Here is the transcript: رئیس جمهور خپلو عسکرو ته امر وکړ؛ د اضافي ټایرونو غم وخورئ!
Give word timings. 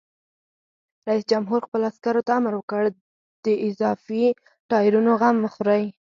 رئیس 1.07 1.25
جمهور 1.31 1.59
خپلو 1.67 1.83
عسکرو 1.91 2.21
ته 2.27 2.31
امر 2.39 2.53
وکړ؛ 2.57 2.83
د 3.45 3.47
اضافي 3.67 4.23
ټایرونو 4.69 5.11
غم 5.21 5.37
وخورئ! 5.41 5.83